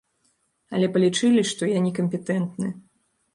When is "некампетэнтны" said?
1.87-2.73